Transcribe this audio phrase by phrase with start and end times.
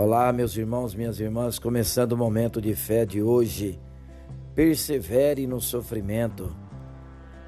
[0.00, 3.80] Olá, meus irmãos, minhas irmãs, começando o momento de fé de hoje.
[4.54, 6.56] Persevere no sofrimento.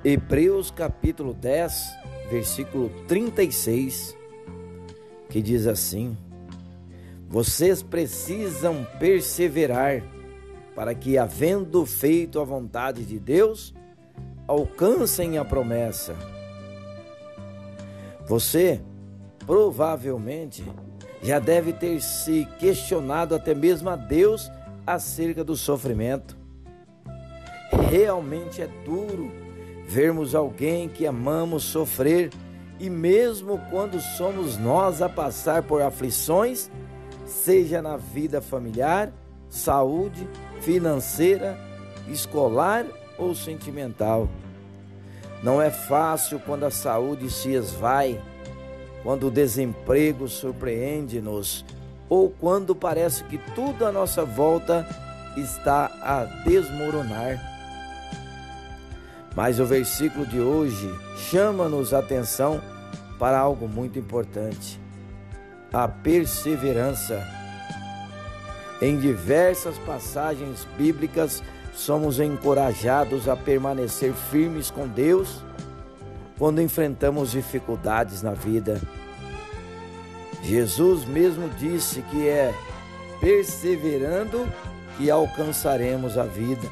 [0.04, 1.96] Hebreus capítulo 10,
[2.28, 4.16] versículo 36,
[5.28, 6.18] que diz assim:
[7.28, 10.02] Vocês precisam perseverar
[10.74, 13.72] para que, havendo feito a vontade de Deus,
[14.48, 16.16] alcancem a promessa.
[18.26, 18.80] Você
[19.46, 20.64] provavelmente
[21.22, 24.50] já deve ter se questionado até mesmo a Deus
[24.86, 26.36] acerca do sofrimento.
[27.90, 29.30] Realmente é duro
[29.86, 32.30] vermos alguém que amamos sofrer
[32.78, 36.70] e mesmo quando somos nós a passar por aflições,
[37.26, 39.12] seja na vida familiar,
[39.48, 40.26] saúde,
[40.60, 41.58] financeira,
[42.08, 42.86] escolar
[43.18, 44.28] ou sentimental.
[45.42, 48.20] Não é fácil quando a saúde se esvai
[49.02, 51.64] quando o desemprego surpreende-nos
[52.08, 54.86] ou quando parece que tudo à nossa volta
[55.36, 57.40] está a desmoronar.
[59.34, 60.92] Mas o versículo de hoje
[61.30, 62.60] chama-nos a atenção
[63.18, 64.80] para algo muito importante:
[65.72, 67.24] a perseverança.
[68.82, 71.42] Em diversas passagens bíblicas,
[71.74, 75.42] somos encorajados a permanecer firmes com Deus
[76.40, 78.80] quando enfrentamos dificuldades na vida.
[80.42, 82.54] Jesus mesmo disse que é
[83.20, 84.48] perseverando
[84.96, 86.66] que alcançaremos a vida.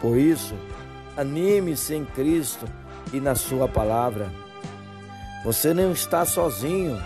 [0.00, 0.54] Por isso,
[1.16, 2.66] anime-se em Cristo
[3.12, 4.30] e na Sua palavra.
[5.44, 6.96] Você não está sozinho.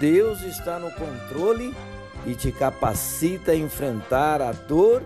[0.00, 1.76] Deus está no controle
[2.26, 5.02] e te capacita a enfrentar a dor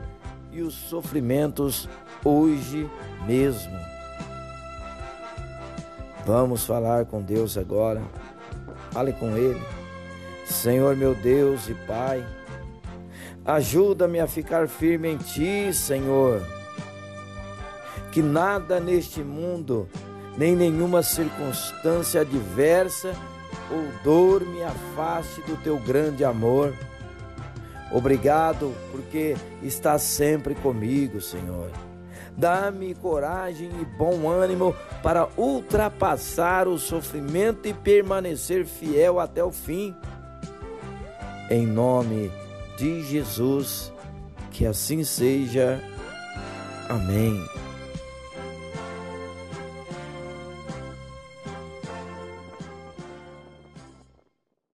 [0.53, 1.89] e os sofrimentos
[2.25, 2.89] hoje
[3.27, 4.00] mesmo.
[6.27, 8.03] Vamos falar com Deus agora.
[8.91, 9.61] Fale com Ele.
[10.45, 12.27] Senhor meu Deus e Pai,
[13.45, 16.43] ajuda-me a ficar firme em Ti, Senhor.
[18.11, 19.89] Que nada neste mundo,
[20.37, 23.15] nem nenhuma circunstância adversa
[23.71, 26.75] ou dor me afaste do Teu grande amor.
[27.93, 31.71] Obrigado porque está sempre comigo, Senhor.
[32.41, 39.95] Dá-me coragem e bom ânimo para ultrapassar o sofrimento e permanecer fiel até o fim.
[41.51, 42.33] Em nome
[42.79, 43.93] de Jesus,
[44.51, 45.79] que assim seja.
[46.89, 47.45] Amém.